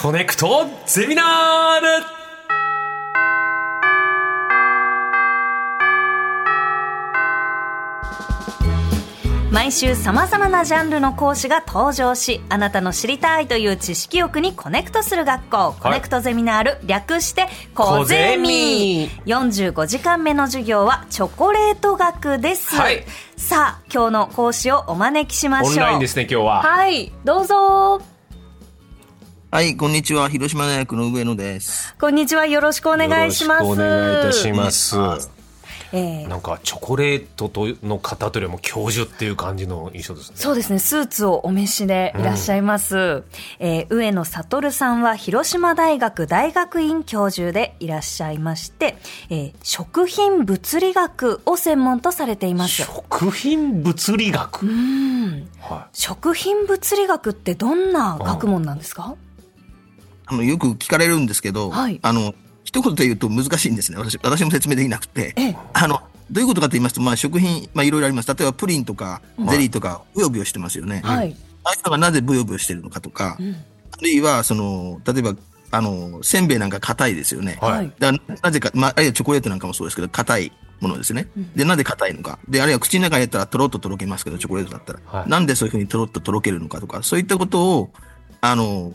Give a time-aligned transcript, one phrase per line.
[0.00, 1.86] コネクトゼミナール。
[9.52, 23.04] 毎週さまざまなジャンルの講師が登場しあなたの知りたいという知識欲にコネクトする学校、コネクトゼミナール略して「コゼミ」45時間目の授業はチョコレート学です、はい。
[23.36, 25.72] さあ今日の講師をお招きしましょう。
[25.72, 26.62] オンラインですね今日は。
[26.62, 28.00] はいどうぞ
[29.50, 30.28] はい、こんにちは。
[30.28, 31.96] 広島大学の上野です。
[31.96, 32.46] こんにちは。
[32.46, 33.64] よろしくお願いします。
[33.64, 34.96] よろしくお願いいたします。
[35.92, 40.36] えーなんかチョコレートとの方というよりも教授っていう感じの印象ですね。
[40.36, 43.24] そうですね、スーツをお召しでいらっしゃいます。
[43.58, 48.98] えー上野悟さんは広島大学大学院教授でいらっしゃいまして、
[49.30, 52.84] えー食品物理学を専門とされています。
[52.84, 54.66] 食品物理学？
[55.60, 59.16] は食品物理学ってどんな学問なんですか？
[60.30, 63.98] あの、よく聞かれるんですけど、はいあの、一言で言うと難しいんですね。
[63.98, 65.34] 私、私も説明できなくて。
[65.36, 66.00] ええあの、
[66.30, 68.28] どういうことかと言いますと、まあ、食品、まあ、いろいろあります。
[68.28, 69.20] 例えば、プリンとか、
[69.50, 71.02] ゼリーとか、ブヨブヨしてますよね。
[71.04, 71.36] はい。
[71.64, 73.54] ああいうのがなぜブヨブヨしてるのかとか、ん
[73.90, 75.34] あるいは、その、例えば、
[75.72, 77.58] あの、せんべいなんか硬いですよね。
[77.60, 81.28] はいはいだからなぜか、まあ、あるいはチョコレートなんかもそうですけど、硬いものですね。
[81.56, 82.38] で、なぜ硬いのか。
[82.48, 85.00] で、あるいは口の中に入れたらとろっととろけますけど、チョコレートだったら。
[85.06, 87.90] はいなんでそういうふうにとろっととろけるのかとか、そういったことを、
[88.40, 88.92] あの、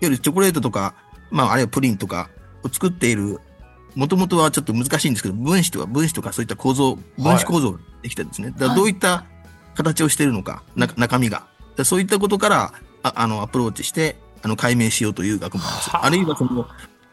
[0.00, 0.94] いわゆるチョコレートとか、
[1.30, 2.30] まあ、あるいはプリンとか
[2.62, 3.40] を作っている、
[3.94, 8.50] もともとはちょっと難しいんですけど、分子とか分子とかそういった構造、分子構造ができてるんですね。
[8.50, 9.24] だからどういった
[9.74, 11.46] 形をしているのか、な中身が。
[11.76, 15.90] でそういったことから、ああの、アプローチして、あの、解明しようという学問です。
[15.90, 16.66] はああるいはその、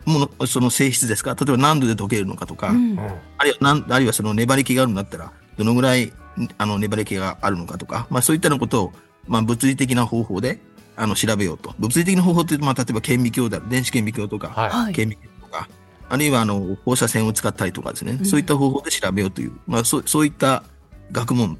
[0.06, 3.00] もの、その性質ですか例えば何度で溶けるのかとか、うん
[3.38, 6.14] あるいはなん、あるいはその粘り気があるんだったら、どのぐらい、
[6.58, 8.94] あの、粘り気があるのかとか、まあそういったようなことを、
[9.28, 10.60] まあ物理的な方法で、
[10.96, 11.74] あの、調べようと。
[11.80, 14.94] 物理的な方法っていうと、まあ例えば顕微鏡である、電子顕微鏡とか、はいはい。
[14.94, 15.70] 顕微鏡とか、
[16.10, 20.64] あるいはあの、放射線を使ったりとかですね、そういった方法で調べようという、まあそう、そういった
[21.12, 21.58] 学問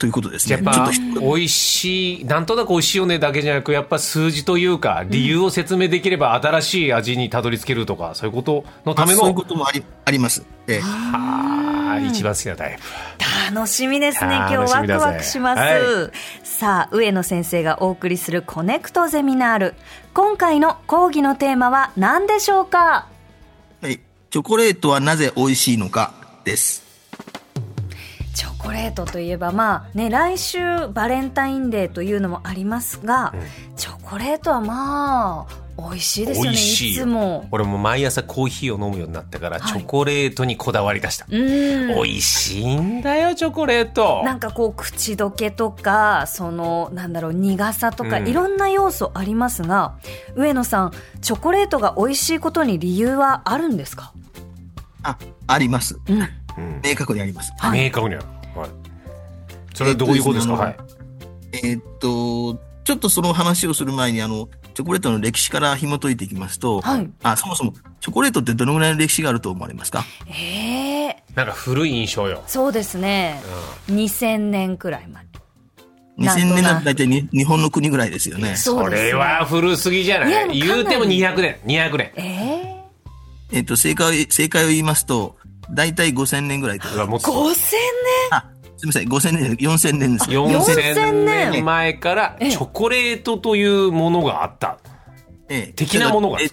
[0.00, 0.54] ということですね。
[0.56, 10.42] やっぱちょっと一美味しいなんとなく美味しいよねだけじゃなくやっぱ数字というか理由を説明できれば新しい味にたどり着けるとかそういうことのためのまあそういうこともあり、あります。
[10.66, 14.36] ええはあ一番好きなタイプ楽しみですね。
[14.36, 15.60] 今日ワクワクします。
[15.60, 16.10] は
[16.60, 19.74] さあ、上野先生がお送りするコネクトゼミナール。
[20.12, 23.08] 今回の講義のテーマは何でしょうか？
[23.80, 23.98] はい。
[24.28, 26.12] チョコレートはなぜ美味しいのか
[26.44, 26.84] です。
[28.34, 33.32] チョコレートといえばまあね来週バレンタインデーというのもありますが、
[33.76, 35.56] チョコレートはまあ
[35.88, 36.90] 美味しいですよねいよ。
[36.90, 37.48] いつも。
[37.50, 39.72] 俺も毎朝コーヒーを飲むようになったから、はい。
[39.72, 41.88] チョコレートにこだわり出した、うん。
[41.88, 44.22] 美味しいんだよチョコレート。
[44.24, 48.28] なんかこう口どけとかそのなんだろう苦さとか、うん。
[48.28, 49.94] いろんな要素ありますが
[50.34, 54.12] 上野さんチョコレートが美味しいことに理由はあるんですか、
[55.02, 55.98] あ、あります。
[56.08, 56.20] うん。
[56.20, 56.80] うん。
[56.84, 57.52] 明確にあります。
[57.58, 57.84] はい。
[57.84, 58.24] 明確にある、
[58.56, 58.70] はい、
[59.74, 61.00] それはどういうことですか、えっとですね
[61.52, 64.48] えーっと、ちょっとその話をする前に、あの、
[64.80, 67.10] チョコレートの歴史から紐解いていきますと、はい。
[67.22, 70.04] あ、そもそも、チョコレートってどのぐらいの歴史があると思われますか？
[70.26, 73.42] ええなんか古い印象よ、そうですね、
[73.88, 75.40] 2000年くらい前なんと
[76.18, 78.56] ?2000 な年だと大体に日本の国ぐらいですよね。
[78.56, 80.58] それは古すぎじゃない？
[80.58, 82.12] 言うてもかなり200年200年。
[82.16, 82.76] ええ
[83.52, 85.36] えーっと、正解を、正解を言いますと、
[85.72, 86.88] 大体5000年ぐらいと。
[86.94, 87.30] うわもっと。
[87.30, 87.54] 5000
[88.30, 88.44] あ、
[88.80, 90.30] すみません、5000年、4000年です。
[90.30, 94.78] 4000年年前からチョコレートというものがあった
[95.50, 96.50] ええ的なものがえ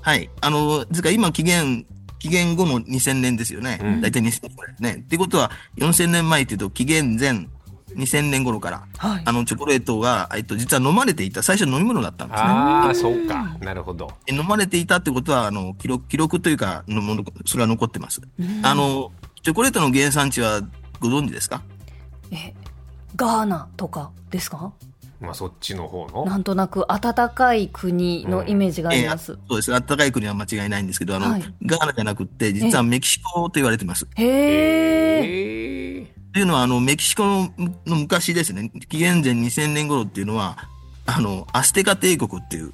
[0.00, 0.28] はい。
[0.40, 1.86] あの、ですから今、紀元、
[2.18, 3.78] 紀元後の2000年ですよね。
[3.80, 4.94] うん大体2000年ぐらいですね。
[4.94, 7.46] っていうことは、4000年前っていうと、紀元前
[7.94, 12.48] 2000年頃から、はいあの、チョコレートが、えっと、実は飲まれていた、最初飲み物だったんですね。
[12.48, 18.20] ああそうかなるほどで飲まれていたってことは、あの、記録、記録というか、のもの、それは残ってます。
[18.62, 19.12] あの、
[19.44, 20.62] チョコレートの原産地は
[21.04, 21.62] ご存知ですか？
[22.32, 22.54] え
[23.16, 24.72] ガーナとかですか？
[25.20, 26.24] まあそっちの方の？
[26.24, 29.70] なんとなく暖かい国のイメージがあります、ええそうです。
[29.70, 31.42] 暖かい国は間違いないんですけど、あの、はい。
[31.64, 34.06] ガーナじゃなくって、実はメキシコと言われてます。
[34.16, 37.54] へえというのは、あの、メキシコの
[37.86, 40.56] の昔ですね、紀元前2000年頃っていうのは、
[41.06, 42.72] あの、アステカ帝国っていう、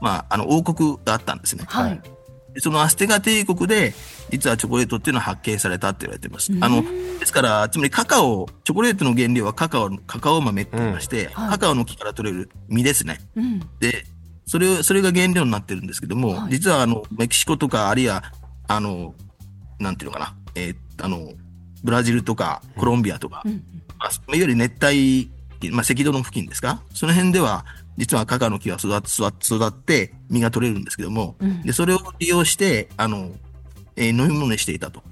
[0.00, 1.64] まあ、あの、王国があったんですね。
[1.66, 2.00] はい。
[2.00, 2.13] で
[2.58, 3.94] そのアステカ帝国で、
[4.30, 6.52] 実はチョコレートっていうのは発見されたって言われてます。
[6.60, 6.82] あの、
[7.18, 11.50] ですから、つまりカカオ、チョコレートの原料はカカオ、カカオ豆って言いまして、はい。
[11.50, 13.20] カカオの木から取れる実ですね。
[13.36, 13.60] うん。
[13.80, 14.06] で、
[14.46, 16.50] それを、それが原料になってるんですけども、はい。
[16.52, 18.22] 実はあの、メキシコとか、あるいは、
[18.68, 19.14] あの、
[19.78, 21.32] なんていうのかな、えーあの、
[21.82, 23.62] ブラジルとか、コロンビアとか、うん。
[23.98, 25.30] まあ、いわゆる熱帯、
[25.70, 26.82] まあ、赤道の付近ですか？
[26.92, 27.64] その辺では、
[27.96, 31.62] 実はカカオの木は育つ育つ育って実が取れるんですけども、うん。
[31.62, 33.30] で、それを利用して、あの、
[33.96, 35.02] えー飲み物にしていたと。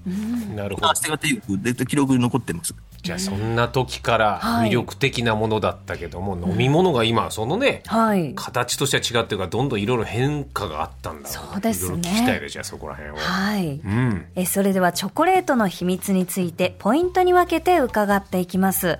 [0.56, 0.90] なるほど。
[0.90, 2.74] アステカ帝国で記録に残ってます。
[3.02, 4.70] じゃあそんな時からはい。
[4.70, 8.32] 魅力的なものだったけども、飲み物が今そのねはい。
[8.34, 11.98] 形としては違ってるからどんどんいろいろ変化があったんだろそうですね。
[11.98, 13.80] 聞きたいねじゃあそこら辺を、はい。
[13.84, 14.26] うん。
[14.34, 18.98] えそれではチョコレートの秘密についてポイントに分けて伺っていきます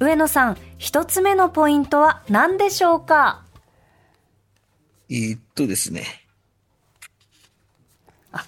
[0.00, 3.42] 上野さん一つ目のポイントは何でしょうか？
[5.10, 6.04] えーっとですね。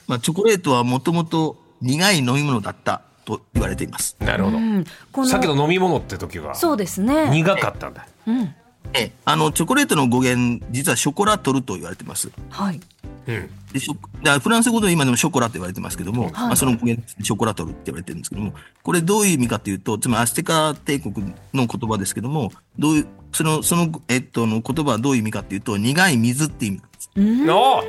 [0.07, 4.17] まあ、チョコレートはもともと苦い飲み物だったと言われています。
[4.19, 4.85] なるほど、うん。
[5.13, 7.31] このさっきの飲み物って時はそうですね。
[7.31, 8.07] 苦かったんだ。
[8.27, 8.55] うん
[8.95, 12.31] えあの、チョコレートの語源、実はショコラトルと言われてます。
[12.51, 12.81] はい。
[13.27, 13.51] うん。
[13.73, 27.11] でショだからフランス語では今でもショコラと言われてますけども、まあ、その語源、ショコラトルって言われてるんですけども、これどういう意味かというと、つまりアステカ帝国の言葉ですけども、どういう、その、その、えっと、の言葉はどういう意味かというと、苦い水って意味なんです。
[27.51, 27.83] あ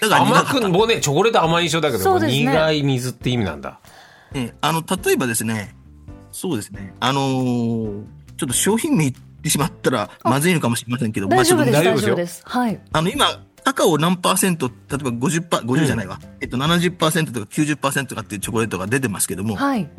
[0.00, 2.26] だから苦甘くもうねチョコレート甘い印象だけどね。
[2.26, 3.78] 苦い水って意味なんだ。
[4.34, 4.54] ええ。
[4.60, 5.76] あの、例えばですね、
[6.32, 8.02] そうですね、あのー
[8.38, 12.06] ちょっと商品名言ってしまったらまずいのかもしれませんけど、大丈夫です大丈夫です。
[12.06, 12.42] よ大丈夫です。
[12.46, 12.80] はい。
[12.92, 13.26] あの、今、
[13.64, 16.20] カカオ何パーセント、例えば50パ、50じゃないわ。
[16.40, 19.84] えっと、70%とか90%とかっていうチョコレートが出てますけども、はい。
[19.84, 19.90] こ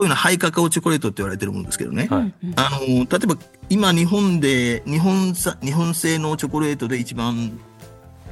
[0.00, 2.08] ういうのはハイカカオチョコレートって言われてるものですけどね。
[2.10, 2.34] はい。
[2.56, 3.36] あの、例えば、
[3.70, 7.58] 今日本で、日本さ、日本製のチョコレートで一番、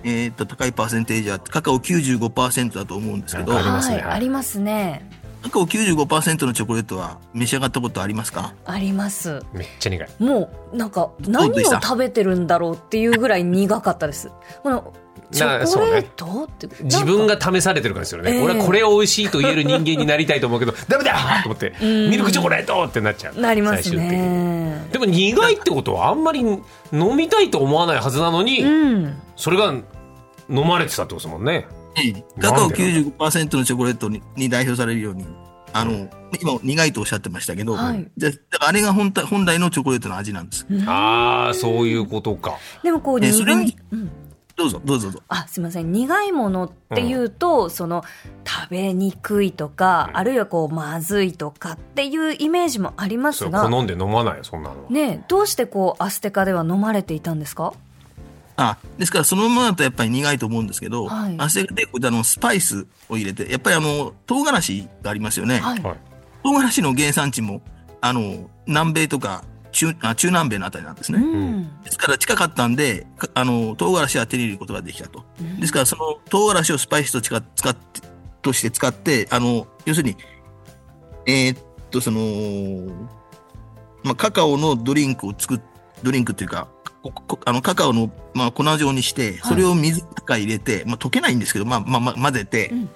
[0.02, 4.02] えーっと、高いパーセンテージは、カカオ95%だと思うんですけど、ありカますね。
[4.02, 8.54] ありますねカオ95%のチョコレートは召し上がったことありますか？
[8.64, 9.42] あります。
[9.52, 10.08] めっちゃ苦い。
[10.18, 14.30] もうなんか何を食べてるんだろうっていうぐらい苦かったです。
[14.62, 14.92] この
[15.32, 18.44] チョコレートって自分がが試されてるからですよね、ええ。
[18.44, 22.10] 俺はこれを美味しいと言える人間になりたいと思うけど ダメだと思ってん。
[22.10, 23.40] ミルクチョコレートってなっちゃう。
[23.40, 24.12] なります最終的に。
[24.12, 26.62] ねでも苦いってことはあんまり飲
[27.16, 29.16] みたいと思わないはずなのに、うん。
[29.36, 29.72] それが
[30.48, 31.66] 飲まれてたってことですもんね。
[31.70, 31.83] ええ
[32.40, 35.24] カカオなんで95%のチョコレートにに代表されるように、
[35.72, 36.08] あの、
[36.40, 38.10] 今苦いとおっしゃってましたけど、はい。
[38.16, 38.30] じゃ
[38.60, 40.66] ああれが本体本来のチョコレートの味なんです。
[40.86, 42.58] ああそういうことか。
[42.82, 43.28] でもこう苦
[43.62, 44.10] いうん。
[44.56, 45.22] どうぞ、どうぞどうぞ。
[45.26, 45.90] あすみません。
[45.90, 48.04] 苦いものっていうと、その
[48.46, 53.64] 食べにくいとか、あるいはこうまずいとかっていうイメージもありまそすが。
[53.64, 54.38] れ好んで飲まない？
[54.38, 57.72] よそんなのは、ねえどうしてこうアステカでは飲まれていたんですか？
[58.56, 65.60] あ、ですからそのままだとやっぱり苦いと思うんですけど、はいアセカテあの、スパイスを入れて、やっぱりあの、唐辛子がありますよね。
[65.60, 65.96] はい、はい
[66.42, 67.62] 唐辛子の原産地も、
[68.00, 71.22] あの、南米とか中、あ中南米のあたりなんですうね。
[71.24, 75.24] んですから近かったんで、かあの、唐辛子は手に入れることができたと。
[75.58, 78.00] ですからその唐辛子をスパイスと使っ使って、
[78.40, 80.16] として使って、あの、要するに、
[81.26, 82.92] えーっと、その、
[84.02, 85.60] まあ、カカオのドリンクを作っ、
[86.02, 86.68] ドリンクっていうか、
[87.44, 92.68] あの、カカオの、まあ、粉状にして、それを水とか入れて、まあ、溶けないんですけど、まあ、まあ、まあ、混ぜて。
[92.68, 92.90] う、ん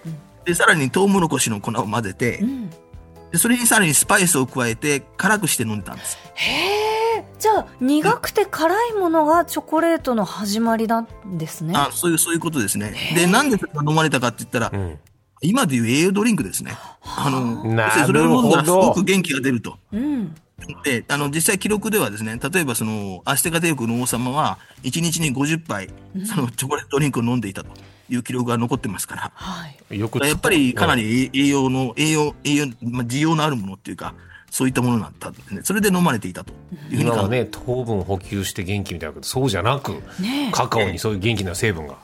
[0.44, 2.38] で、さらにトウモロコシの粉を混ぜて。
[2.38, 2.70] う、ん。
[3.30, 6.18] でそれにさらにスパイスを加えて、辛くして飲んでたんです。
[6.34, 6.86] へ
[7.18, 7.24] え。
[7.38, 11.08] じゃあ苦くて辛いものがチョコレートの始まりなん
[11.38, 11.74] ですね。
[11.76, 12.94] あ、そういう、そういうことですね。
[13.14, 14.98] で、なんでそれが飲まれたかって言ったら、うん
[15.40, 16.72] 今でいう栄養ドリンクですね。
[17.02, 18.06] あの、なるほど。
[18.06, 19.78] それを飲んだらすごく元気が出ると。
[19.92, 20.34] うん。
[20.84, 25.88] で、あの、実際記録ではですね、例えばその、アステカ帝国の王様は、1日に50杯、
[26.24, 27.70] そのチョコレートドリンクを飲んでいたと
[28.08, 29.98] いう記録が残ってますから、はい。
[29.98, 34.14] よくやっぱりかなり栄養の、栄養、栄養、まあ、需要のあるものっていうか、
[34.50, 35.60] そういったものだったんですね。
[35.62, 36.52] それで飲まれていたと
[36.90, 40.52] いうふうに考え今はね糖分補給して元気みたいなけどそうじゃなく、ねえ。
[40.52, 41.98] カカオにそういう元気な成分が、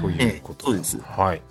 [0.00, 0.68] ということ。
[0.68, 0.98] ええそうです。
[1.00, 1.42] はい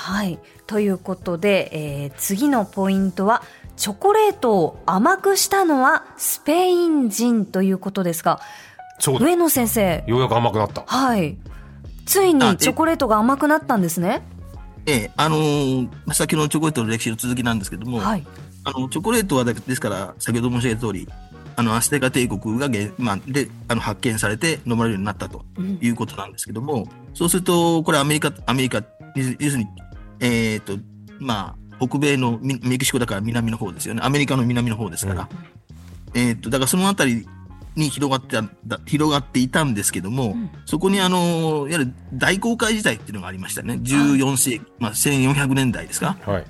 [0.00, 0.38] はい。
[0.66, 3.42] ということで、えー次のポイントは
[3.76, 8.40] チョコレートを甘くしたのはスペイン人ということですが
[8.98, 9.24] そうだ。
[9.24, 10.04] 上野先生。
[10.06, 10.84] ようやく甘くなった。
[10.86, 11.36] はい。
[12.06, 14.22] ついにチョコレートが甘くなったんですね。
[14.86, 18.26] ええ、あのーまあ先ほどのチョコレートの歴史の続きなんですけども、はい。
[18.64, 21.08] あの、チョコレートはだ、ですから、先ほど申し上げた通り、
[21.56, 25.44] あの、アステカ帝国がげ、まあ、で、あの、発見されて飲まれるようになったと
[25.80, 28.82] いうことなんですけども、そうすると、これアメリカ、アメリカ、
[29.14, 29.68] 要す要するに、
[30.20, 30.78] えっ、と、
[31.18, 34.00] まあ、北米のミメキシコだから南の方ですよね。
[34.04, 35.28] アメリカの南の方ですから。
[36.14, 37.26] えっ、と、だからそのあたり
[37.76, 40.36] に広がってただ、広がっていたんですけども、
[40.66, 43.74] そこにあの、いわゆる大航海時代っていうのがありましたね。
[43.74, 46.16] 14世紀、まあ、1400年代ですか？
[46.26, 46.44] はい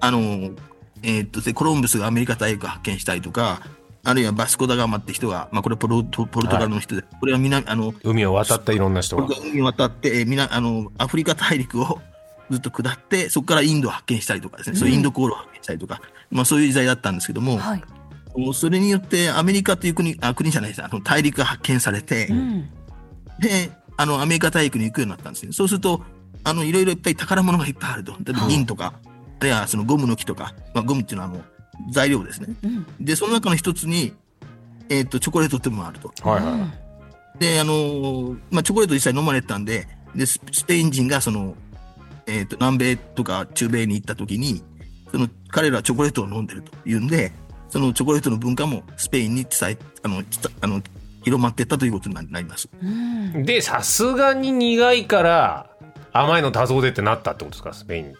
[0.00, 0.18] あの、
[1.02, 3.60] えーっと、でコロンブスがアメリカ大陸を発見したりとか、
[4.04, 12.00] あるいはバスコ・ダ・ガマって人が、まあ、これはポルトポルトガルの人で、これは南、あの、海を渡ったいろんな人が海に渡って、えーあの、アフリカ大陸を
[12.50, 16.00] ずっと下って、そこからインドを発見したりとかですね、そういうインド航路を発見したりとか、
[16.30, 17.82] まあそういう時代だったんですけども、はい
[18.52, 20.84] それによってアメリカという国、あ、国じゃないです。
[20.84, 22.68] あの、大陸が発見されて、うん
[23.38, 25.52] で、あの、アメリカ大陸に行くようになったんですね。
[25.52, 26.02] そうすると、
[26.44, 28.12] あの、いろいろいっぱい宝物がいっぱいあると。
[28.12, 28.94] 例えば銀とか、
[29.42, 31.42] いはそのゴムの木とか、まあ、ゴムっていうのはあの、
[31.90, 32.54] 材料ですね。
[32.62, 34.14] うんで、その中の一つに、
[34.88, 36.12] えっ、と、チョコレートってもあると。
[36.28, 36.70] はいは
[37.36, 37.40] い。
[37.40, 41.54] で、あのーまあ、チョコレート実際飲まれてたんで、で、ススペイン人がその、
[42.26, 44.62] えっ、と、南米とか中米に行った時に、
[45.10, 47.32] その、彼らはチョコレートを飲んでるというんで、
[47.68, 50.22] そのチョコレートの文化もスペインに伝え、あの、
[50.60, 50.82] あの、
[51.22, 52.68] 広まっていったということにななります。
[52.82, 55.70] うんで、さすがに苦いから、
[56.12, 58.14] 甘いの多増でってなったってことですか、スペイン。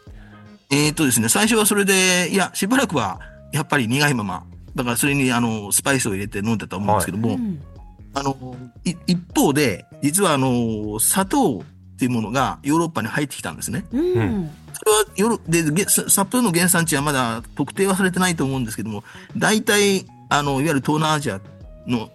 [0.71, 3.21] えっ、とですね、最初はそれで、いや、しばらくは、
[3.53, 4.45] やっぱり苦いまま、
[4.75, 7.61] だからそれに、あの、スパイスを入れて飲んでたと思うんですけども、うん
[8.17, 11.63] あの、い一方で、実はあの、砂糖
[11.97, 13.87] っていうものがヨーロッパに入ってきたんですね。
[13.91, 14.01] うん。
[14.01, 19.03] うそれはヨーロで、げさ砂糖の原産地はまだ特定はされてないと思うんですけども、
[19.37, 21.41] 大体、あの、いわゆる東南アジア
[21.87, 22.11] の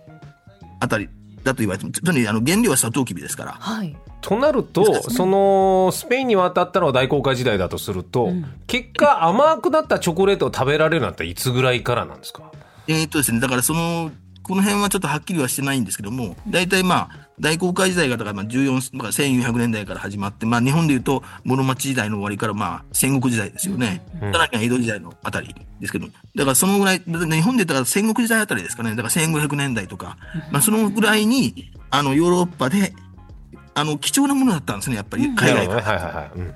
[0.80, 1.10] あたり
[1.44, 3.54] だと言われても、つまりあの原料は砂糖きびですから。
[3.54, 3.98] はい。
[4.22, 8.46] となると、その、スペインに渡ったのは大航海時代だとすると、うん。
[8.68, 12.52] 結果甘くなったチョコレートを食べられるようになったらいつぐらいからなんですか？
[12.88, 14.12] えーっとですね、だからその、
[14.44, 24.06] この辺はちょっとはっきりはしてないんですけども、大体まあ、大航海時代がだからまあ14、まあ、1400年代から始まって、まあ日本で言うと室町時代の終わりからまあ戦国時代ですよね。
[24.22, 28.92] うんさらには江戸時代のあたりですけど、だからそのぐらい、日本で言ったら戦国時代あたりですかね。
[28.92, 30.18] だから1500年代とか、
[30.52, 32.94] まあそのぐらいに、あのヨーロッパで、
[33.74, 35.58] あの貴重なものだったんですね、やっぱり海外から。
[35.58, 36.32] なるほどねはいはいはい。
[36.36, 36.54] うん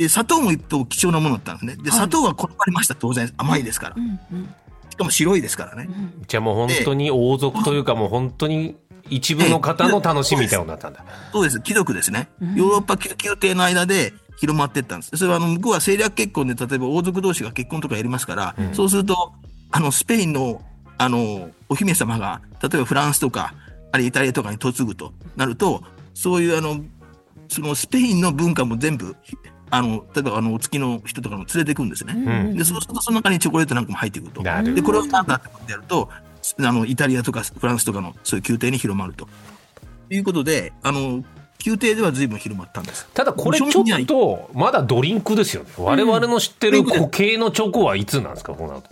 [0.00, 1.76] で、砂糖も一方貴重なものだったんですね。
[1.76, 4.00] で、はい砂糖はこだわりました、当然甘いですからう。
[4.00, 4.54] んうん
[4.90, 5.88] しかも白いですからね。
[6.26, 8.76] じゃあもう本当に王族というかもう本当に
[9.10, 11.04] 一部の方の楽しみみたいになったんだ。
[11.32, 11.60] そうです。
[11.60, 12.28] 貴族ですね。
[12.54, 15.16] ヨーロッパ宮宮廷の間で広まっていったんです。
[15.16, 19.32] それはあの、向こうは政略結婚で、例えば王族同士が結婚とかやりますから、そうすると、
[19.70, 20.62] あの、スペインの、
[20.96, 23.54] あの、お姫様が、例えばフランスとか、
[23.92, 25.82] あるいはイタリアとかに嫁ぐとなると、
[26.14, 26.80] そういうあの、
[27.48, 29.16] そのスペインの文化も全部、
[29.70, 32.14] あの、例えばあの、お月の人とかも連れてくんですね。
[32.14, 34.42] うんで、そうするとその中にチョコレートなんかも入ってくると。
[34.42, 36.08] で、これをなんだってことでやると、
[36.60, 39.28] あの、イタリアとかフランスとかのそういう宮廷に広まると。
[40.08, 41.22] ということで、あの、
[41.64, 43.06] 宮廷では随分広まったんです。
[43.12, 45.68] ただこれちょっとまだドリンクですよね。
[45.76, 48.54] 我々の知ってる固形のチョコはいつなんですか？
[48.54, 48.88] こうなると。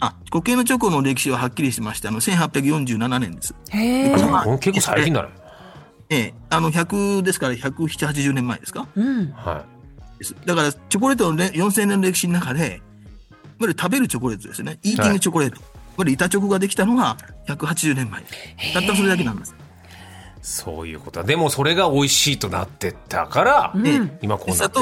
[0.00, 3.54] あ、固形のチョコの歴史ははっきりしてまして、あの、1847年です。
[3.70, 5.28] へえ結構最近だね。
[6.10, 8.86] ええ、あの、100ですから、107、80年前ですか？
[8.94, 9.64] うんは
[10.18, 10.36] です。
[10.46, 12.76] だから、チョコレートのれ4000年の歴史の中で、いわ
[13.62, 14.78] ゆる食べるチョコレートですね。
[14.82, 15.56] イーティングチョコレート。
[15.56, 15.60] い
[15.96, 18.22] わゆる板チョコができたのが180年前。
[18.72, 19.52] たったそれだけなんです。
[19.52, 19.54] い。
[20.42, 21.26] そういうことだ。
[21.26, 24.80] でもそれが美味しいとなってったから、うん今こうな砂って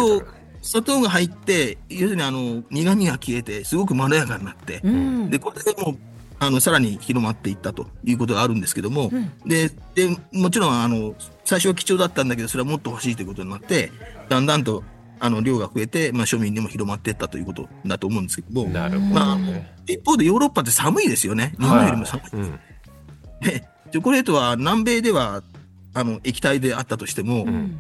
[0.62, 5.99] 砂糖が入って、要するにあの、苦味が消えて、すごくまろやかになって、うんで、これでもう、
[6.38, 11.14] あの、さらに広まっていったということがあるんですけども、うんで、で、もちろん、あの、
[11.45, 13.92] 最初は貴重だったんだけど、それはもっと欲しいということになって、
[14.28, 14.85] だんだんと、
[15.25, 21.55] あの、量が増えて、まあ、庶民にも広まっていったということだと思うんですけども、なるほどまあね。、一方でヨーロッパって寒いですよね。
[21.61, 22.25] 日本よりも寒い。
[22.33, 22.61] うん。
[23.41, 25.45] で、チョコレートは南米では、
[25.95, 27.79] あの、液体であったとしても、うん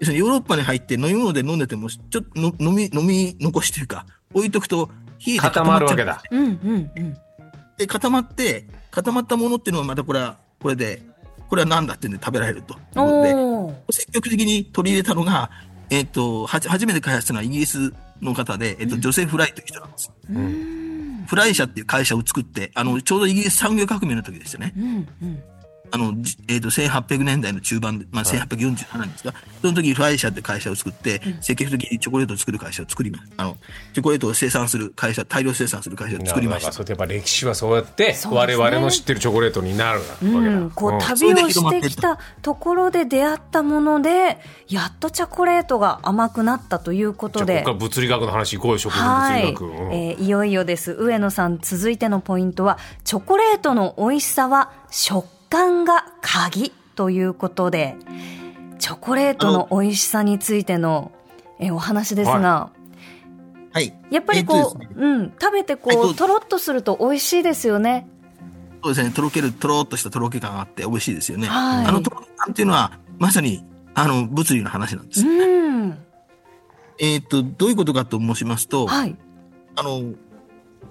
[0.00, 4.90] 要するにヨーロッパに入って飲み物で飲んでても、ちょっとの飲み、飲み残しというか、置いとくと、
[5.24, 6.22] 冷えて固まるわけだ。
[6.30, 7.16] うんうんうん
[7.78, 11.02] で、固まって、固まったものっていうのはまたこれは、これで、
[11.48, 12.74] これは何だっていうんで食べられると。
[12.74, 12.80] で、
[13.34, 15.50] おー積極的に取り入れたのが、
[15.90, 20.12] えっ、と、はじ、初めて開発したのはイギリスの方で、えっ、と、ジョセフ・フライという人なんです。
[20.30, 24.74] うんフライ社っていう会社を作って、あの、ちょうどイギリス産業革命の時でしたね。
[24.76, 25.42] うんうん
[25.90, 29.34] あの、じえっ、と、1800年代の中盤で、まあ、1847年ですか。
[29.60, 33.24] その時にフライ社って会社を作って、積極的にチョコレートを作る会社を作ります。
[33.36, 33.56] あの、
[33.92, 36.66] チョコレートを生産する会社、大量生産する会社を作りました。
[36.66, 40.26] なんかそうやっぱ歴史はそうやって我々の知ってるチョコレートになるわけ。
[40.26, 40.32] だ。
[40.32, 40.98] うん、こううん。
[41.00, 44.38] 旅をしてきたところで出会ったもので
[44.68, 49.64] やっとチョコレートが甘くなったというこじゃあこことでから物理学の話行こうよ食物理学。
[49.64, 49.92] うん。
[49.92, 50.92] えーいよいよです。
[50.92, 57.96] 上野さん続いてのポイントはチョコレートの美味しさは食感が鍵ということで
[58.78, 61.12] チョコレートの美味しさについての
[61.58, 62.70] えーお話ですが、
[63.72, 63.92] はい。
[64.10, 68.06] やっぱりこう、えっとですねうん、食べてこう、とろっとすると美味しいですよね。
[68.82, 71.48] そうですね、とろける、とろっとしたとろけ感があって美味しいですよね。
[71.48, 75.26] はいあのとろけ感っていうのは、まさに、あの、物理の話なんです。
[75.26, 75.98] うん、
[77.00, 79.16] えっ、と、どういうことかと申しますと、はい。
[79.76, 80.12] あの、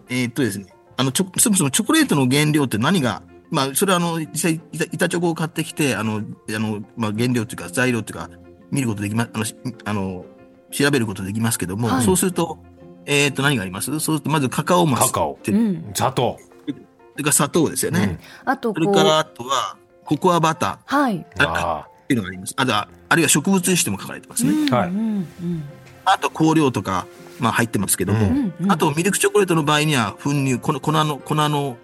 [0.10, 3.22] えっ、とですね、あの、ちょ、そもそもチョコレートの原料って何が、
[3.54, 8.30] まあ、それはあの、実際、板板チョコを買ってきて、あの、あの、まあ、原料っていうか、材料っていうか、
[8.72, 9.56] 見ることできま、あの、し
[9.86, 10.26] あの、
[10.72, 12.04] 調べることできますけども、はい。
[12.04, 12.58] そうすると、
[13.06, 13.92] えっ、と、何があります？
[13.92, 15.08] そうすると、まずカカオマス。
[15.08, 15.34] カカオ。
[15.34, 16.40] ってうん、砂糖。
[16.66, 16.74] そ
[17.18, 18.20] れから砂糖ですよね。
[18.44, 18.84] あとこう。
[18.86, 20.96] それからあとは、ココアバター。
[20.98, 21.26] はい。
[21.38, 22.56] あっていうのがあります。
[22.58, 24.70] あとは、あるいは植物油脂とも書かれてますね。
[24.72, 24.90] はい。
[24.90, 25.64] うんうん
[26.06, 27.06] あと香料とか、
[27.40, 28.72] まあ入ってますけども、うんうん。
[28.72, 31.78] あとミルクチョコレートの場合には、粉乳、この粉の、粉の、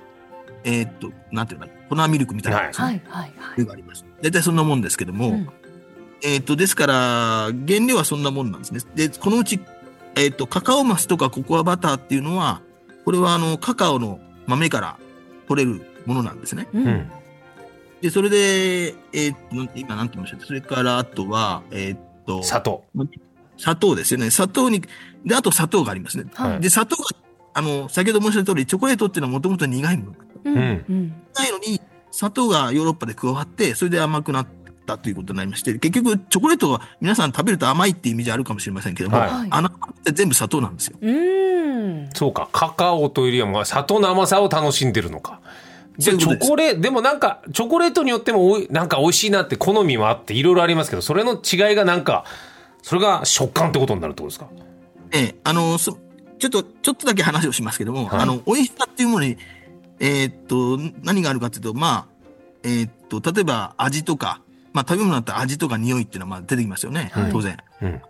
[0.63, 4.06] えーっと、なんていうのかな、粉ミルクみたいなやつはいはいはいがあります。
[4.22, 5.50] 大体そんなもんですけども、うん
[6.22, 6.96] えーっと、ですから、
[7.68, 8.82] 原料はそんなもんなんですね。
[8.96, 9.60] で、このうち、
[10.16, 12.62] えーっと、カカオマスとかココアバターっていうのは、
[13.06, 14.98] これはあの、カカオの豆から
[15.48, 16.68] 取れるものなんですね。
[16.74, 17.12] うんうん
[18.01, 22.86] で、それで、えーっと、今なんて言いましたそれからあとは、えーっと、砂糖
[23.58, 24.32] 砂糖ですよね。
[24.32, 24.82] 砂糖に、
[25.25, 26.24] で、あと砂糖がありますね。
[26.34, 27.04] はいで、砂糖が、
[27.53, 30.13] あの、先ほど申し上げた通り、チョコレートっていうのはもともと苦いもの。
[30.46, 30.56] うん。
[30.58, 30.60] う
[30.94, 31.13] ん。
[31.36, 34.48] 苦いのに、砂糖がヨーロッパで加わって、それで甘くなっ
[34.86, 39.48] たということになりまして、結局、チョコレートは皆さん食べると甘いっていうイメージあるかもしれませんけども、はい。
[39.50, 39.72] あの、っ
[40.03, 40.98] て全部砂糖なんですよ。
[41.01, 42.10] うん。
[42.13, 42.50] そうか。
[42.51, 45.41] カカオというよりはまあ砂糖の甘さを楽しんでるのか。
[45.98, 52.24] じゃあチョコレートでもなんかチョコレートによってもおいなんか美味しいなって好みもあっていろいろありますけどそれの違いがなんか
[52.82, 54.48] それが食感ってことになるってことですか？
[55.12, 55.98] ええ、あの、そ
[56.39, 58.19] ちょっと、ちょっとだけ話をしますけども、はい。
[58.22, 59.38] あの、美味しさっていうものに、
[60.00, 62.27] えーっと、何があるかっていうと、まあ、
[62.63, 64.41] えーっと、例えば味とか、
[64.74, 67.31] まあ、食べ物だったら味とか匂いっていうのはまあ出てきますよね、はい。
[67.31, 67.58] 当然。
[67.81, 68.01] うん。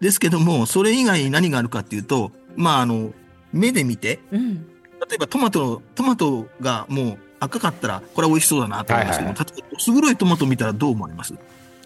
[0.00, 3.12] ですけども、それ以外に何があるかっていうと、まあ、あの、
[3.52, 4.66] 目で見て、うん。
[5.08, 11.34] 例えばトマトの、トマトがもう赤かったら、これは美味しそうだなと思いますけども、はい例えば、薄黒いトマト見たらどう思われます？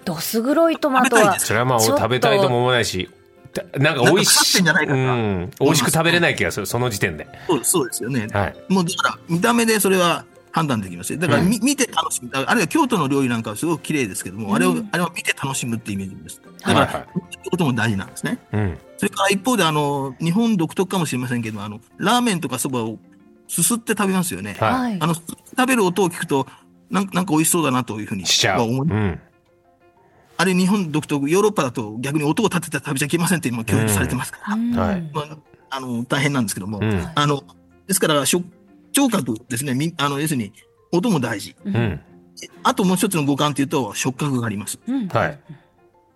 [0.05, 1.47] どす黒いトマトは食べたいです。
[1.49, 3.20] それはまあちょっと食べたいとも思わないした
[3.79, 5.13] なんか美味していんじゃないかな。
[5.15, 5.51] うん。
[5.61, 7.27] 美味しく食べれない気がするその時点で。
[7.49, 8.29] そうそうですよね。
[8.33, 8.57] はい。
[8.69, 11.19] もうだから、見た目でそれは判断できますよ。
[11.19, 12.31] だから、み見て楽しむ。
[12.33, 16.41] あるいは京都の料理なんかはすごく綺麗ですけども、あれを、あれは見て楽しむってイメージです。
[16.61, 18.39] だから、はいはい見ることも大事なんですね。
[18.53, 18.79] うん。
[18.97, 22.99] それから一方で、あの、日本独特かもしれませんけど、あの、ラーメンとかそばを
[23.49, 24.57] すすって食べますよね。
[24.61, 24.73] はい。
[24.73, 24.97] はい。
[25.01, 26.47] あの、すすって食べる音を聞くと、
[26.91, 28.63] なんなんか美味しそうだなというふうにしちゃう。
[28.63, 29.21] 思いうん
[30.41, 34.75] あれ日本独特、ヨーロッパだと逆に音を立てて食べちゃいけませんって今教育されてますから、うん。
[34.75, 35.03] はい。
[35.13, 35.37] まあ、
[35.69, 37.11] あの、大変なんですけども、うん。
[37.15, 37.45] あの、
[37.87, 38.43] ですから、触
[38.91, 40.55] 聴覚ですね、みあの、要するに、
[40.93, 41.55] 音も大事。
[41.63, 42.01] うん。
[42.63, 44.79] あともう一つの五感というと、触覚があります。
[44.89, 45.09] うん。
[45.09, 45.39] はい。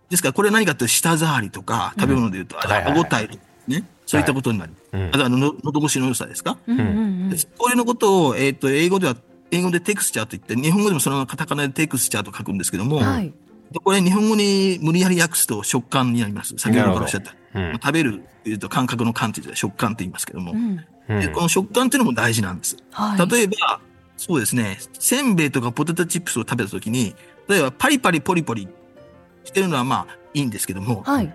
[0.08, 4.72] ですから、これは何かというと、舌触りとか、食べ物でいうと、歯応えとかね、そういったことになる。
[4.94, 5.08] うん。
[5.08, 6.80] あとはの、喉越しの良さですか、うん。
[6.80, 6.90] うんう
[7.26, 9.16] んでこういうのことを、えっ、と、英語では、
[9.50, 13.26] 英語でテクスチャーと言って、日本語でもそのままカタカナでテクスチャーと書くんですけども、はい。
[13.26, 13.34] で
[13.82, 16.54] これ日本語に無理やり訳すと食感になります。
[16.58, 17.34] 先ほどからおっしゃった。
[17.54, 17.72] うん。
[17.74, 20.58] 食べるというと感覚の感というと食感って言いますけども、うん。
[21.08, 22.76] うんでこの食感っていうのも大事なんです。
[22.90, 23.30] はい。
[23.30, 23.80] 例えば、
[24.16, 27.14] そうですね、せんべいとかポテトチップスを食べたときに、
[27.46, 28.68] 例えばパリパリポリポリ
[29.44, 31.34] してるのはまあいいんですけども、はい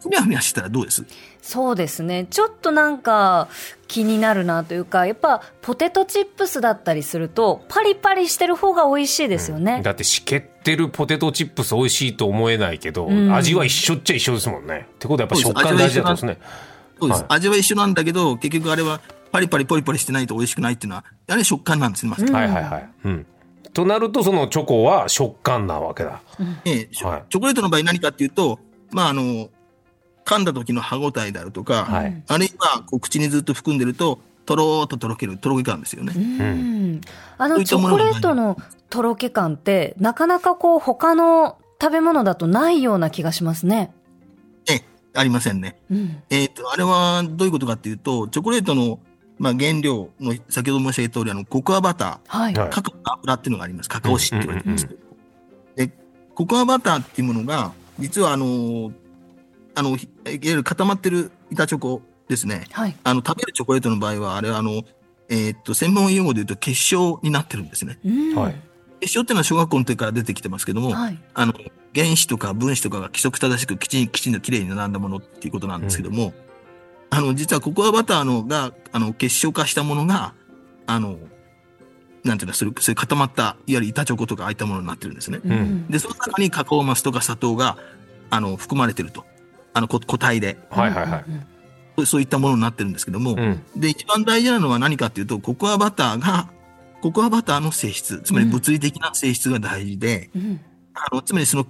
[0.00, 1.04] ふにゃふにゃしてたらどうです？
[1.42, 2.26] そうですね。
[2.30, 3.48] ちょっとなんか
[3.86, 13.34] 気になるなというかやっぱポテトチップスだったりするとパリパリしてる方が美味しいですよね、だってしけってるポテトチップス美味しいと思えないけど、うん。
[13.34, 14.86] 味は一緒っちゃ一緒ですもんね。
[14.94, 16.38] ってことはやっぱ食感大事だったんですね。
[16.98, 17.26] そうです、はい。
[17.30, 22.32] 味は一緒なんだけど、結局あれはパリパリポリポリしてないと美味しくないっていうのは、あれ食感なんですね、まさに。
[22.32, 23.26] はいはいはい、うん、
[23.72, 26.22] となるとそのチョコは食感なわけだ。
[26.64, 27.24] ええチョはい。
[27.28, 28.60] チョコレートの場合何かっていうと、
[28.92, 29.50] まああの、
[30.24, 36.12] 噛んだ時の歯ごたえであるとか、はいあるいはこう口にずっと含んでると、とろーっととろける、とろけ感ですよね。
[36.16, 37.00] うん
[37.38, 38.56] あのチョコレートの
[38.90, 43.92] とろけ感ってなかなかこう他の食べ物だとないような気がしますね。
[44.70, 44.84] ええ、
[45.14, 45.76] ありませんね。
[45.90, 49.00] うんえっ、と、あれはどういうことかっていうと、チョコレートの、
[49.38, 52.54] まあ、原料の、先ほど申し上げた通り、あの、ココアバタはい。
[52.54, 53.88] はいー、カカオの油っていうのがあります。
[53.88, 55.00] カカオ脂って言われてますけど。
[55.76, 55.92] で、
[56.34, 58.92] ココアバターっていうものが、実はあの、
[59.74, 62.64] あの、いわゆる固まってる板チョコですね。
[62.72, 62.96] はい。
[63.04, 64.82] あの、食べるチョコレートの場合は、あれはあの、
[65.28, 67.98] えっ、と、専門用語で言うと結晶になってるんですね。
[68.04, 71.18] うんはい結晶っていうのは小学校の時から出てきてますけども、はい。
[71.34, 71.52] あの、
[71.94, 76.32] 原子とか分子とかが規則正しくきちんきちんときれいに並んだものっていうことなんですけども、
[77.10, 80.34] あの、実はココアバターのが、あの、結晶化したものが、
[80.86, 81.18] あの、
[82.24, 85.38] なんていうの、それ、それ固まった、いわゆる板チョコとかああいったものになってるんですね。
[85.38, 87.76] んで、その中にカカオマスとか砂糖が、
[88.30, 89.26] あの、含まれてると。
[89.74, 91.46] あの、こ固体で、はいはいはいうん
[92.06, 96.48] そういったものになってるんですけども、うんで、一番大事なのは何かっていうと、ココアバターが、
[97.02, 100.60] ココアバターの性質、つまり物理的な性質が大事で、うん
[100.92, 101.66] あの、つまりその、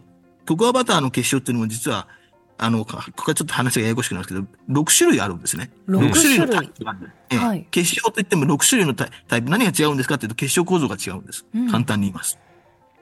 [0.49, 2.09] ココアバターの結晶っていうのも実は、
[2.57, 5.71] あの、かここはちょっと話がややこしくなるんですけど、6種類あるんですね。
[5.87, 7.13] 六六種類のタイプがある。
[7.31, 9.51] ええはい結晶といっても6種類のタイプ。
[9.51, 11.45] 何が違うんですかっていうと、結晶構造が違うんです。
[11.55, 12.39] うん簡単に言います。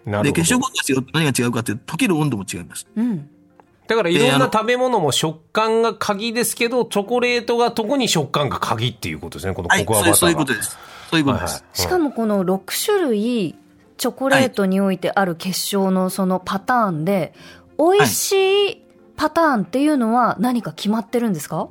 [0.05, 2.88] で、なるほ結晶ど構造が違うと何が違うかっていうと、溶ける温度も違います。
[2.97, 3.29] うん。
[3.87, 10.79] だからいろんな食べ物も食感が鍵ですけどチョコレートが特に食感が鍵っていうことですねこのはい、ココアそうですそういうことです。
[11.11, 11.55] そういうことです。
[11.55, 13.57] はいはいしかもこの6種類
[13.99, 17.35] チョコレートにおいてある結晶のそのパターンで、
[17.79, 18.33] 美味し
[18.71, 18.83] い
[19.16, 21.68] パターンっていうのは何か決まってるんですか？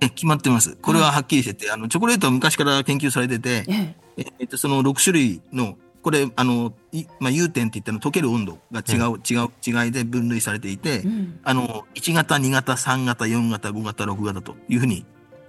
[0.00, 0.76] え決まってます。
[0.76, 3.96] これははっきりしてて、あの、チョコレートは昔から研究されてて、ええ。
[4.16, 15.04] ええっと、その6種類の、これ、あの、いまあ、融点って言ったの溶ける温度が違う、違う、違いで分類されていて、うんあの、1型、2型、3型、4型、5型、6型というふうに、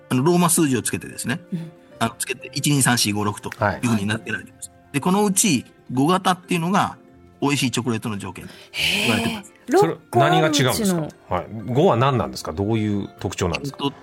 [0.10, 4.72] あの、ローマ数字をつけてですね、うんあの、つけて、1、2、3、4、5、6とはいいうふうになってられています。
[4.92, 6.98] で、このうち5型っていうのが、
[7.42, 8.46] 美味しいチョコレートの条件。
[9.08, 11.02] 言われてますそれ6個あ何がる違うんですか？
[11.36, 11.46] はい。
[11.48, 12.52] 5は何なんですか？
[12.54, 13.78] どういう特徴なんですか？
[13.84, 13.96] えっと、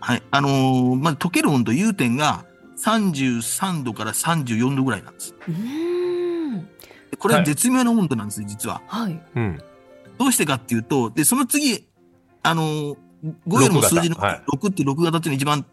[0.00, 0.22] はい。
[0.30, 2.44] あのーまず溶ける温度、融点が
[2.78, 5.34] 33度から34度ぐらいなんです。
[5.48, 5.56] うーん。
[5.56, 5.95] で
[7.18, 8.82] これははい絶妙な温度なんです、実は。
[8.86, 9.20] はい。
[9.34, 9.62] うん。
[10.18, 11.86] どうしてかっていうと、で、その次、
[12.42, 12.96] あのー、
[13.48, 15.66] 5よりも数字の6型はい6って6型っていうのが一番、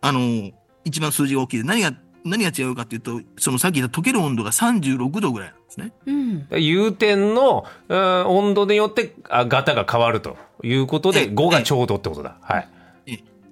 [0.00, 0.52] あのー
[0.84, 1.92] 一番数字が大きいで、何が、
[2.24, 5.92] 何が違うかっていうと、そのさっき言った溶ける温度が36度ぐらいなんですね。
[6.06, 6.46] うん。
[6.62, 12.38] 融点の、うん温度によってあ型が変わるということで、ええ5がちょうどってことだ。
[12.40, 12.68] はい。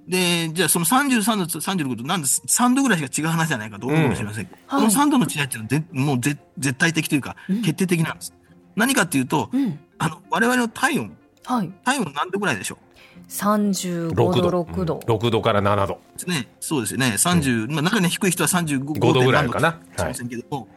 [0.07, 4.45] で、じゃあその33度と36度、なんで3度ぐらいしか違う話じゃないかと思うかもしれません。
[4.45, 8.33] この3度の違いっていうのはぜもうぜ絶対的というか、決定的なんです。
[8.75, 9.79] 何かっていうと、うん。
[9.97, 11.69] あの、我々の体温、はい。
[11.83, 14.63] 体温何度ぐらいでしょう？35 6度、度。
[14.63, 14.95] 6度。
[14.95, 15.99] うん6度から7度。
[16.13, 16.47] ですね。
[16.59, 17.07] そうですよね。
[17.17, 20.67] 30、まあ中には低い人は35 5度ぐらいかなませんけども、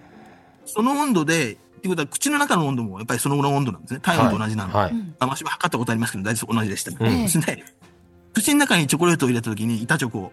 [0.65, 4.01] その温度で、っていうことは口の中の温度もやっぱりそのぐらいの温度なんですね。
[4.01, 4.77] 体温と同じなんで。
[4.77, 4.93] はい。
[4.93, 6.91] うんあ私も測ったことありますけど、大体同じでした。
[6.91, 7.65] うんですね。
[8.33, 10.33] 口の中にチョコレートを入れたときに、板チョコを。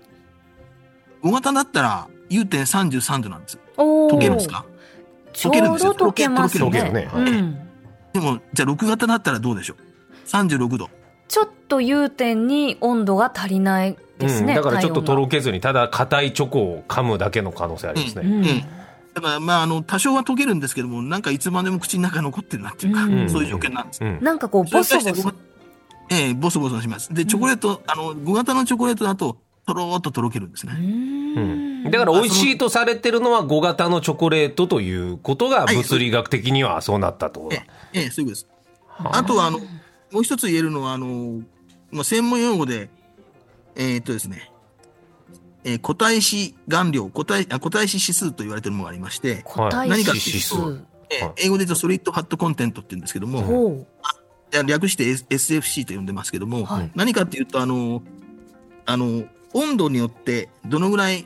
[1.24, 3.60] 5型だったら、融点33度なんです。
[3.78, 4.66] 溶けるんですか
[5.34, 6.66] ちょうど溶けますね。
[6.66, 7.60] 溶けるねうん。
[8.14, 10.90] でも、じゃあ6型だったらどうでしょう ?36 度。
[11.28, 14.56] ちょっと融点に温度が足りないですね。
[14.56, 18.24] うんだからちょっととろけずに、ただ硬いチョコを噛むだけの可能性ありますね。
[18.24, 18.78] がうんええ
[19.18, 24.04] だから、まあ、あの、多少は溶けるんですけども、なんかいつまでも口の中に残ってるなっていうか、うんそういう条件なんです。
[24.04, 24.20] うん。
[24.22, 25.34] なんかこう、ボソボソ。
[26.10, 27.14] ええボソボソします。
[27.14, 30.74] で、チョコレート、あの、5型のチョコレートだと、とろーっととろけるんですね。
[30.74, 37.56] うーんだから美味しいとされてるのは5型のチョコレートということがはい物理学的にはそうなったとえ
[37.94, 38.48] え、ええ、そういうことです。
[39.04, 39.60] あとは、あの、
[40.12, 41.42] もう一つ言えるのは、あの、
[41.92, 42.90] まあ、専門用語で、
[43.76, 44.52] えーっとですね、
[45.64, 50.56] えー、固体子顔料、固体、あ固体子指数と言われているものがありまして、個体何か指数。
[50.56, 50.88] えーはい
[51.38, 53.86] 英語で言うとソリッドファットコンテントって言うんですけども、
[54.66, 58.02] 略して SFC と呼んでますけども、はい何かっていうと、あの、
[58.86, 61.26] あの、温度によってどのぐらい、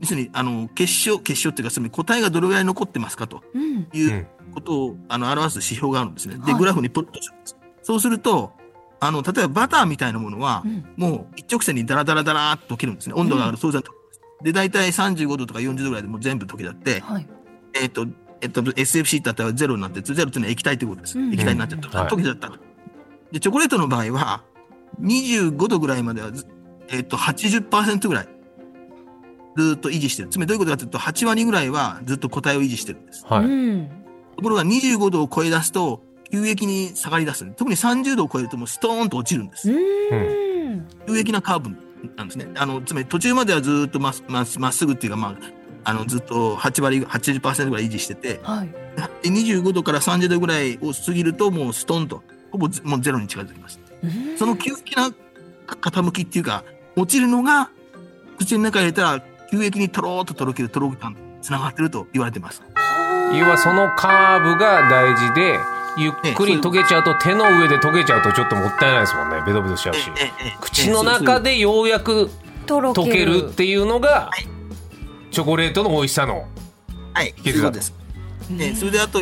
[0.00, 3.88] 要するに、あの、結晶、結晶っていうか、つまり固体がどれぐらい残ってますかとうん。
[3.92, 6.36] いううんことを、あの、表す指標があるんですね。
[6.36, 7.56] で、はいグラフにプロットするんです。
[7.82, 8.52] そうすると、
[9.00, 13.14] あの、例えばバターみたいなものはう、んもう一直線にダラダラダラーっと溶けるんですね。
[13.14, 14.20] 温度が上がると当然溶けます。
[14.44, 17.28] で、大体35度とか40度ぐらいでもう全部溶けちゃって、はい。
[17.74, 18.06] えっ、と、
[18.40, 21.18] えっ、と、SFC だったらゼロになって、ゼロっていうのは液体ってことです。
[21.18, 21.98] うん液体になっちゃった。
[21.98, 22.52] はい溶けちゃった。
[23.32, 24.44] で、チョコレートの場合は、
[25.00, 26.46] 25度ぐらいまではず、
[26.88, 28.28] えっ、と、80%ぐらい、
[29.56, 30.28] ずーっと維持してる。
[30.28, 33.24] つまりどういうことかというと、8割ぐらいはずっと固体を維持してるんです。
[33.26, 33.44] はい。
[33.44, 33.88] うん。
[34.36, 37.44] ところが25度を超え出すと、急激に下がり出す。
[37.56, 39.70] 特に30度を超えるともうストーンと落ちるんです。
[39.70, 40.86] うん。
[41.06, 41.70] 急激なカーブ
[42.16, 42.48] なんですね。
[42.56, 45.36] あの、つまり途中まではずーっとまっまっまっすぐっていうか、まあ、
[45.88, 48.68] あの、ずっと8割、80%ぐらい維持してて、はい。
[49.22, 52.22] で25度から30度ぐらいを過ぎると、もうストンと、
[52.52, 53.80] ほぼゼもうゼロに近づきます。
[54.02, 55.10] うんその急激な
[55.66, 56.62] 傾きっていうか、
[56.94, 57.70] 落ちるのが、
[58.38, 62.62] 口の中に入れたら、急激にとろーっととろけるとろけ感、つながってると言われてます。
[63.32, 65.58] 要はそのカーブが大事で、
[65.96, 69.42] ゆっくり溶けちゃうと手の上で溶けちゃうとちょっともったいないですもんね。
[69.46, 70.10] ベトベトしちゃうし。
[70.60, 72.30] 口の中でようやく
[72.66, 74.57] 溶けるっていうのがはい、
[75.30, 76.46] チョコレートの美味しさの。
[77.14, 77.94] はい、秘訣だとです。
[78.50, 79.20] ね、それであと、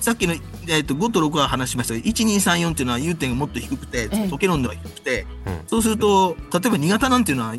[0.00, 0.34] さっきの、
[0.68, 7.54] えっと5と6は話しましたが、1、2、3、4っていうのは融点がもっと低くて、ええ溶ける温度が低くて、うんそうすると、例えば2型なんていうのは、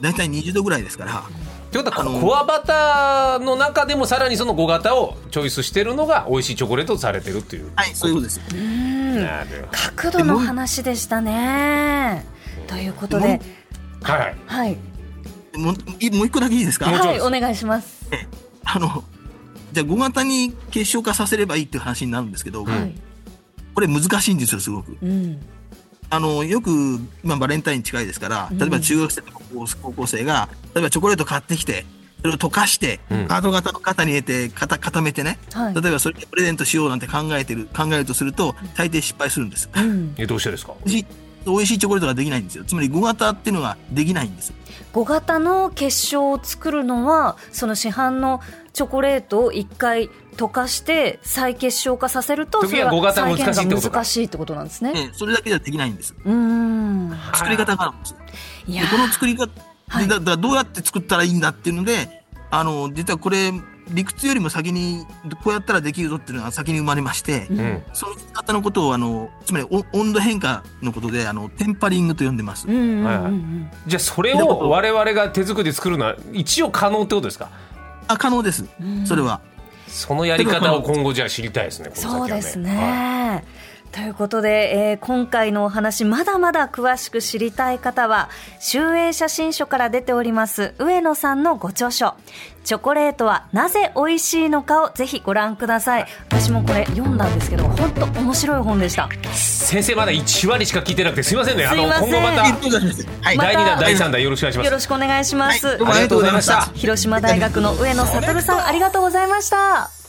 [0.00, 1.22] だいたい20度ぐらいですから、
[1.70, 7.70] ってことは、あのコアバターの中でもさらにその5型をチョイスしてるのが美味しいチョコレートとされてるっていう。
[7.76, 8.40] はい、そういうことです。
[9.96, 12.26] 角度の話でしたね。
[12.66, 13.40] ということで、
[14.02, 14.36] はい。
[14.46, 14.76] はい。
[15.56, 16.86] もういもう一個だけいいですか？
[16.90, 18.06] はい、お願いします。
[18.64, 19.02] あの、
[19.72, 22.94] じゃあ5型に結晶化させればいいっていう話になるんですけど、はい。
[23.74, 24.96] これ難しいんですよ、すごく。
[25.02, 25.40] うん。
[26.10, 31.84] あの、よく、今バレンタイン近いですから、うん例えば中学生とか高高校生が、例えばチョコレート買ってきて、
[32.20, 35.74] それを溶かして、うんカード型の型に入れて、型固めてね、はい。
[35.74, 39.70] 例えばそれでプレゼントしようなんて考えてる、考えるとすると、大抵失敗するんです。
[39.74, 40.14] うん。
[40.16, 40.74] え、どうしてですか？
[41.46, 42.64] 美味しいチョコレートができないんですよ。
[42.64, 44.52] つまり5型っていうのができないんです。
[44.92, 48.40] 5型の結晶を作るのはその市販の
[48.72, 54.92] チョコレートを1回溶かして再結晶化させるとそれ時は5型難しいってことか再現が難しいってことなんですね。
[54.94, 56.14] ええそれだけではできないんです。
[56.24, 58.16] うーん作り方があるんですよ。
[58.66, 59.50] いこの作り方、
[59.88, 63.52] はいでだだどうやって作ったらいいんだっていうので、あの、実はこれ、
[63.92, 65.06] 理屈よりも先に、
[65.42, 72.66] こうやったらできるぞっていうのが先に生まれまして、うんうんその方のことを、あの、つまりお温度変化のことで、あの、テンパリングと呼んでます。
[72.66, 77.48] うんうんうんはいはいうんじゃあそれを我々が手作りで作るのは一応可能ってことですか？
[78.08, 78.64] あ、可能です。
[79.04, 79.40] それは。
[79.86, 83.44] そのやり方を今後じゃあ知りたいですねこの先はそうですはいね。
[83.92, 88.28] ということで、えー今回のお話まだまだ詳しく知りたい方は
[88.60, 92.14] 集英写真書から出ております上野さんのご著書
[92.64, 96.06] 「チョコレートはなぜ美味しいのか」をぜひご覧ください。
[96.28, 99.08] 私もこれ読んだんですけど本当面白い本でした。
[99.32, 101.66] 先生まだ1割しか聞いてなくてすいませんね。
[101.66, 102.72] あの今後また第2
[103.32, 104.66] 弾第3弾よろしくお願いします。
[104.66, 106.60] よろしくお願いします、はいどうもありがとうございました。
[106.74, 109.99] 広島大学の上野悟さんありがとうございました